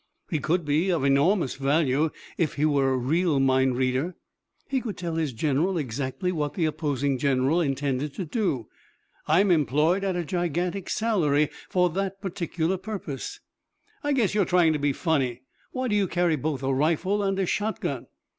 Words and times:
"He 0.31 0.39
could 0.39 0.65
be 0.65 0.89
of 0.89 1.03
enormous 1.05 1.53
value. 1.57 2.09
If 2.35 2.55
he 2.55 2.65
were 2.65 2.91
a 2.91 2.97
real 2.97 3.39
mind 3.39 3.77
reader 3.77 4.15
he 4.67 4.81
could 4.81 4.97
tell 4.97 5.13
his 5.13 5.31
general 5.31 5.77
exactly 5.77 6.31
what 6.31 6.55
the 6.55 6.65
opposing 6.65 7.19
general 7.19 7.61
intended 7.61 8.15
to 8.15 8.25
do. 8.25 8.67
I'm 9.27 9.51
employed 9.51 10.03
at 10.03 10.15
a 10.15 10.25
gigantic 10.25 10.89
salary 10.89 11.49
for 11.69 11.87
that 11.91 12.19
particular 12.19 12.77
purpose." 12.79 13.41
"I 14.03 14.13
guess 14.13 14.33
you're 14.33 14.43
trying 14.43 14.73
to 14.73 14.79
be 14.79 14.91
funny. 14.91 15.43
Why 15.71 15.87
do 15.87 15.95
you 15.95 16.07
carry 16.07 16.35
both 16.35 16.63
a 16.63 16.73
rifle 16.73 17.21
and 17.21 17.37
a 17.37 17.45
shotgun?" 17.45 18.07